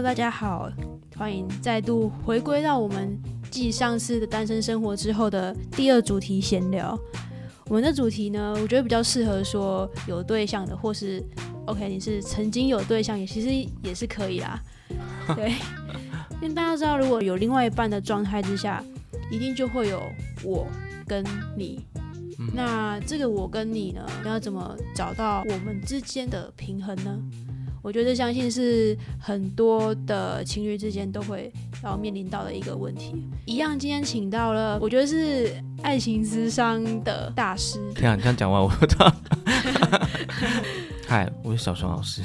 [0.00, 0.72] Hello，大家好，
[1.14, 3.20] 欢迎再度回归到我们
[3.50, 6.98] 继上次的单身生活之后的第二主题闲聊。
[7.66, 11.22] 我们的主题呢，我觉得比较适合说有对象的，或是
[11.66, 14.58] OK，你是曾经有对象，也其实也是可以啦。
[15.36, 15.50] 对，
[16.40, 18.82] 因为大家知道，如果有另外一半的状态之下，
[19.30, 20.02] 一定就会有
[20.42, 20.66] 我
[21.06, 21.22] 跟
[21.54, 21.84] 你。
[22.54, 27.20] 那这个我跟你呢，要怎么找到我们之间的平衡呢？
[27.82, 31.50] 我觉得相信是很多的情侣之间都会
[31.82, 33.26] 要面临到的一个问题。
[33.46, 35.50] 一样，今天请到了，我觉得是
[35.82, 37.78] 爱情之商的大师。
[37.94, 38.70] 天啊，你这样讲完，我
[41.08, 42.22] 嗨，我是小熊老师。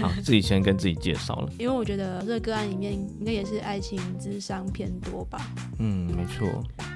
[0.00, 1.52] 好，自己先跟自己介绍了。
[1.58, 5.38] 因为我觉得这个个案里面应该也是爱情智商偏多吧。
[5.78, 6.48] 嗯，没错。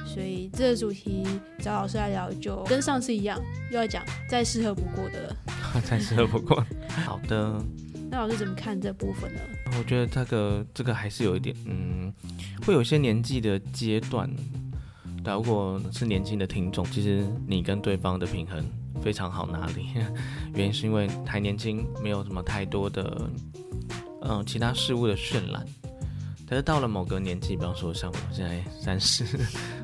[0.05, 1.25] 所以这个主题
[1.61, 3.39] 找老师来聊，就跟上次一样，
[3.71, 5.37] 又要讲再适合不过的了。
[5.89, 6.65] 再适合不过。
[7.05, 7.63] 好的。
[8.11, 9.41] 那老师怎么看这部分呢？
[9.79, 12.13] 我觉得这个这个还是有一点，嗯，
[12.65, 14.29] 会有一些年纪的阶段。
[15.25, 18.65] 如果是年轻的听众，其实你跟对方的平衡
[19.03, 19.85] 非常好拿捏，
[20.57, 23.31] 原因是因为太年轻，没有什么太多的，
[24.23, 25.63] 嗯，其他事物的渲染。
[26.47, 29.27] 但是到了某个年纪，比方说像我现在三十，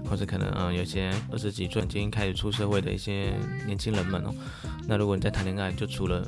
[0.09, 3.35] 或者可能嗯有些二十几岁已经开始出社会的一些
[3.67, 4.35] 年轻人们哦，
[4.89, 6.27] 那如果你在谈恋爱，就除了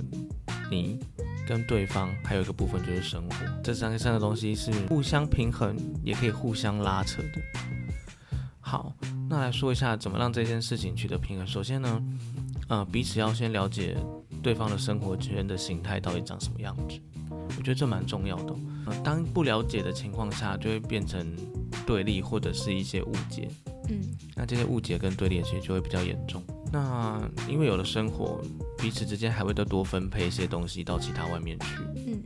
[0.70, 1.00] 你。
[1.46, 7.40] 跟对方还有一个部分就是生活，这三三个东西是互相平衡，也可以互相拉扯的。
[8.60, 8.92] 好，
[9.30, 11.46] 那来说一下怎么让这件事情取得平衡。
[11.46, 12.02] 首先呢，
[12.68, 13.96] 呃，彼此要先了解
[14.42, 16.98] 对方的生活圈的形态到底长什么样子，
[17.30, 18.54] 我觉得这蛮重要的。
[19.04, 21.24] 当不了解的情况下，就会变成
[21.86, 23.48] 对立或者是一些误解。
[23.88, 24.00] 嗯，
[24.34, 26.42] 那这些误解跟对立其实就会比较严重。
[26.72, 28.42] 那因为有了生活，
[28.78, 31.66] 彼此之间还会再多分配一些东西到其他外面去，
[32.06, 32.22] 嗯，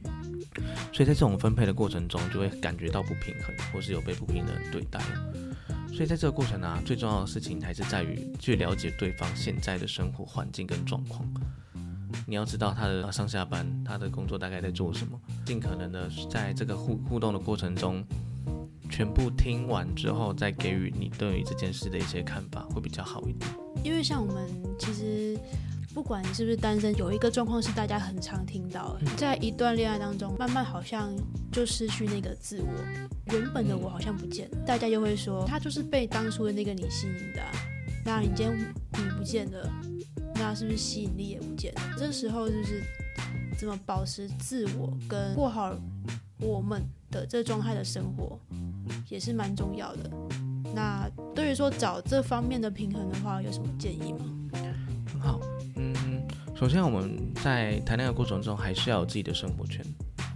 [0.92, 5.00] 所以在这种分配的过程中，就会感觉到不平衡，或是有被不平等对待。
[5.88, 11.26] 所以在这个过程呢，最重要的事情还是在于去了解对方现在的生活环境跟状况。
[12.26, 18.04] 你要知道他的上下班，他的工作大概在做什么，尽可能的在这个互互动的过程中。
[18.90, 23.48] 全部听完之后，再给予你对于这件事的一些看法，会比较好一点。
[23.84, 24.48] 因为像我们
[24.80, 25.38] 其实，
[25.92, 31.12] 不管你是不是单身，有一个状况是大家很常听到，在一段恋爱当中，慢慢好像
[31.50, 34.58] 就失去那个自我，原本的我好像不见了。
[34.64, 37.42] 大家就会说，他就是被当初的那个你吸引的。
[38.04, 39.68] 那你今天你不见了，
[40.34, 41.80] 那是不是吸引力也不见了？
[41.98, 42.82] 这时候就是
[43.58, 45.74] 怎么保持自我，跟过好
[46.38, 48.38] 我们的这状态的生活。
[49.08, 50.10] 也是蛮重要的。
[50.74, 54.18] 那对于说找这方面的平衡的话，有什么建议吗？
[56.60, 59.82] 首先我们在谈恋爱过程中，还是要有自己的生活圈，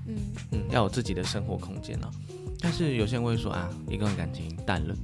[0.07, 0.17] 嗯
[0.53, 2.11] 嗯，要有自己的生活空间啊。
[2.61, 4.97] 但是有些人会说啊，一段感情淡了，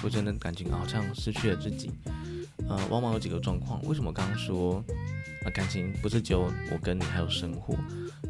[0.00, 1.90] 或者那感情好像失去了自己。
[2.70, 3.82] 呃，往往有几个状况。
[3.82, 4.82] 为什么刚刚说
[5.44, 7.76] 啊，感情不是只有我跟你，还有生活？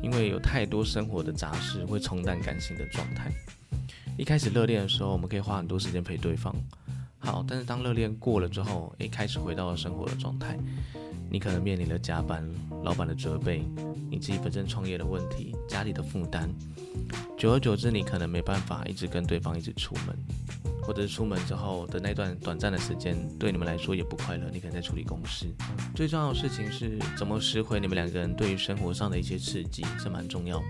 [0.02, 3.30] 因为有太多生活的杂事会冲淡感情的状态。
[4.18, 6.52] 一开始热恋的时候，我们可以花很多时间陪对方，
[7.20, 10.58] 好，但是当热恋过了之后，诶，开始回到了生活的状态，
[11.32, 12.46] 你可能面临了加班、
[12.84, 13.64] 老板的责备，
[14.10, 16.46] 你自己本身创业的问题、家里的负担，
[17.38, 20.14] 久而久之，你可能没办法一直跟对方一直出门，
[20.82, 25.46] 或者是出门之后的那段短暂的时间，对你们来说也不快乐，你可能在处理公事。
[25.94, 30.66] 最重要的事情是怎么拾回你们两个人对于生活上的一些刺激，是蛮重要的。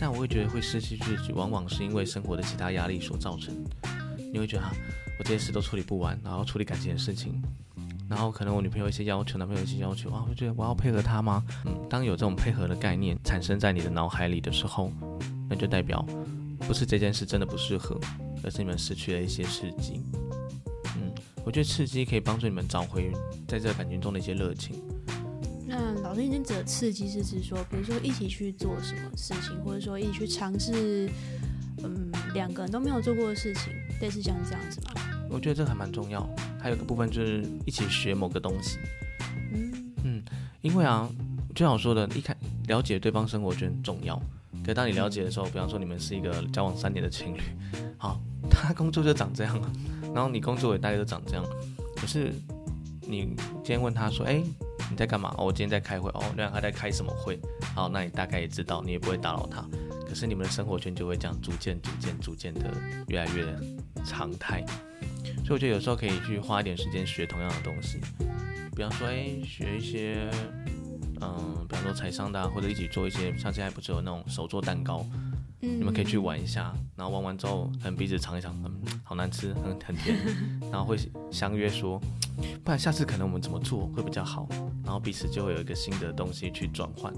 [0.00, 3.54] 但我会觉得会失去自己，往往是因为生活的其他压力所造成。
[4.32, 4.72] 你会觉得哈，
[5.18, 7.42] 我这些事都处理不完，然后处理感情的事情，
[8.08, 11.44] 然后可能我女朋友一些要求，男朋友一些要求啊，会觉得我要配合他吗？
[11.66, 14.90] 嗯，当有这种配合的概念产生在你的脑海里的时候，
[15.48, 16.04] 那就代表
[16.60, 18.00] 不是这件事真的不适合，
[18.42, 20.00] 而是你们失去了一些刺激。
[20.96, 21.12] 嗯，
[21.44, 23.12] 我觉得刺激可以帮助你们找回
[23.46, 24.82] 在这个感情中的一些热情。
[25.66, 31.10] 那老师，你指的刺激是指说，比如说一起去做什么事情，或者说一起去尝试，
[31.84, 33.70] 嗯，两个人都没有做过的事情，
[34.00, 34.92] 类似像这样子吗？
[35.30, 36.28] 我觉得这还蛮重要。
[36.60, 38.78] 还有一个部分就是一起学某个东西。
[39.52, 40.22] 嗯嗯，
[40.60, 41.08] 因为啊，
[41.54, 42.34] 就像我说的，一开
[42.66, 44.20] 了解对方生活圈很重要。
[44.64, 47.40] 可当你了解的时候，比方说你们是一个交往三年的情侣，
[47.96, 49.72] 好， 他工作就长这样了，
[50.14, 51.44] 然后你工作也大概都长这样，
[51.96, 52.32] 可是
[53.00, 54.42] 你今天问他说，哎。
[54.90, 55.34] 你在干嘛？
[55.36, 56.08] 哦，我今天在开会。
[56.12, 57.38] 哦，那他在开什么会？
[57.74, 59.62] 好，那你大概也知道，你也不会打扰他。
[60.08, 62.74] 可是你们的生活圈就会这样逐渐、逐渐、逐渐的
[63.08, 63.54] 越来越
[64.04, 64.64] 常态。
[65.44, 68.00] 所以我觉得有时候可以去花一点时间学同样的东西，
[68.74, 70.30] 比方说，哎，学一些，
[71.20, 75.04] 嗯，比方说财商的，或者一起做一些，像现在不是有那种手做蛋糕，
[75.60, 80.16] 嗯你们可以去玩一下，然后玩完之后，可能彼此尝一尝，嗯，好难吃，很很甜，
[80.70, 80.98] 然后会
[81.30, 81.98] 相约说，
[82.62, 84.46] 不然下次可能我们怎么做会比较好，
[84.84, 87.12] 然后彼此就会有一个新的东西去转换，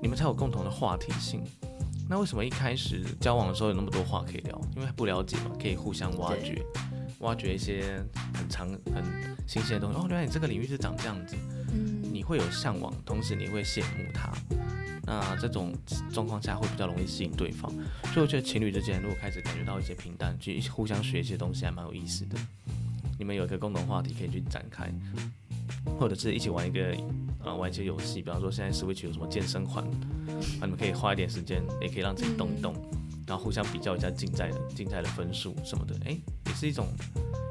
[0.00, 1.42] 你们才有共同的话题性。
[2.08, 4.60] 那为什么一开始交往的时候有那么多话可以聊？
[4.76, 6.62] 因为不了解嘛，可以互相挖掘，
[7.20, 8.04] 挖掘一些
[8.34, 9.02] 很长、很
[9.46, 9.98] 新鲜的东西。
[9.98, 11.34] 哦，原来你这个领域是长这样子，
[11.72, 14.32] 嗯，你会有向往，同时你会羡慕他。
[15.06, 15.74] 那这种
[16.12, 17.70] 状况下会比较容易吸引对方，
[18.12, 22.38] 所以我觉得情侣之间如果开始感觉到一些平淡，去互相学一些东西，还蛮有意思的。
[23.18, 24.90] 你们有一个共同话题可以去展开，
[25.98, 26.96] 或者是一起玩一个
[27.44, 32.74] 呃玩一些游戏，比方说现在 Switch 有什么健身环，啊，你们可以花一点时间，也可以让自己动一动，
[33.26, 36.88] 然后互相比较一下竞赛的竞赛的分数什么的，诶，也是一种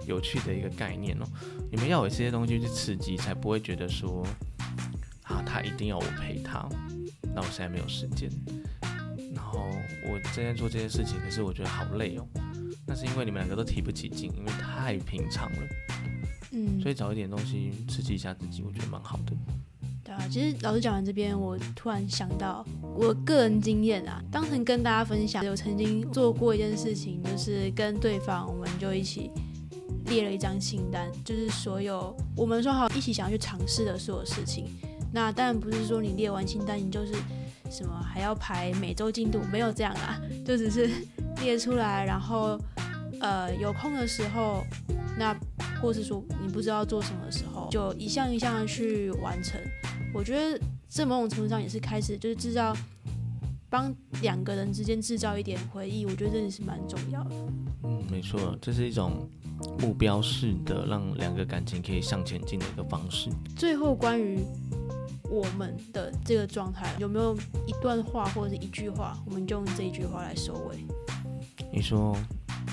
[0.06, 1.26] 有趣的一个概念哦。
[1.72, 4.26] 你们要有这些东西去刺激，才不会觉得说
[5.24, 6.68] 啊，他一定要我陪他，
[7.34, 8.30] 那我现在没有时间，
[9.34, 9.70] 然后
[10.06, 12.28] 我正在做这些事情，可是我觉得好累哦。
[12.86, 15.68] 那是因为你们两个都提不起劲，因为太平常了，
[16.52, 19.34] 嗯，所以找一点东西刺激一下自己，我觉得蛮好的。
[20.04, 29.32] 对啊，其实老师讲完这边，我突然想到我个人经验啊，当成跟大家分享，有曾经做过一件事情，就是跟对方，我们就一起
[30.08, 34.66] 列了一张清单，就是所有我们说好一起想要去尝试的所有事情。
[35.14, 37.14] 那当然不是说你列完清单，你就是
[37.72, 40.90] 什么还要排每周进度，没有这样啊，就只是
[41.40, 42.60] 列出来，然后
[43.22, 44.66] 呃有空的时候，
[45.18, 45.34] 那
[45.82, 49.58] 或是说你不知道做什么的时候，就一项一项的去完成。
[50.14, 52.76] 我觉得这某种程度上也是开始，就是制造
[53.70, 57.36] 帮两个人之间制造一点回忆，我觉得这也是蛮重要的。
[57.84, 59.28] 嗯，没错，这是一种
[59.80, 63.30] 目标式的让两个感情可以向前进的一个方式。
[63.58, 64.40] 最后关于
[65.30, 70.86] 我们的这个状态，有没有一段话或者是一句话，我们就用这一句话来收尾？
[71.74, 72.16] 你说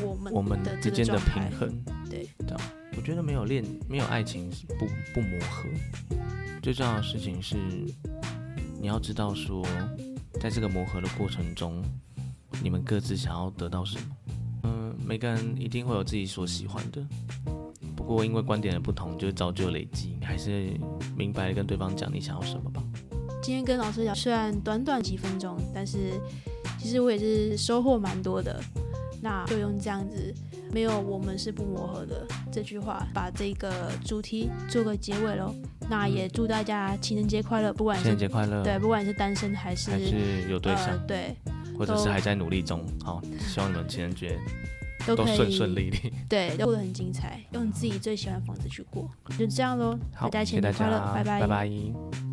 [0.02, 2.60] 我们我们之间的平衡，对，这样，
[2.96, 5.68] 我觉得没有恋没有爱情不不磨合，
[6.62, 7.56] 最重要的事情是
[8.80, 9.64] 你要知道说，
[10.40, 11.82] 在这个磨合的过程中，
[12.62, 14.16] 你们各自想要得到什么。
[14.64, 17.02] 嗯，每个人一定会有自己所喜欢的，
[17.96, 20.70] 不过因为观点的不同，就造就累积，你还是
[21.16, 22.82] 明白跟对方讲你想要什么吧。
[23.42, 26.20] 今天跟老师聊，虽然短短几分钟，但是
[26.78, 28.62] 其实我也是收获蛮多的。
[29.22, 30.34] 那就用这样子，
[30.72, 35.54] 没有我们是不磨合的这句话，把这个主题做个结尾喽。
[35.88, 38.62] 那也祝大家情人节快乐，不管情人是节快乐！
[38.62, 41.36] 对，不管是单身还是还是有对象，呃、对，
[41.76, 42.86] 或者是还在努力中。
[43.02, 44.38] 好，希望你们情人节
[45.04, 46.12] 都都可以顺顺利利。
[46.28, 49.98] 对，都过得很精彩，用自己最喜欢的方式去过，就这样喽。
[50.14, 52.29] 好，大家情人节快乐，拜拜拜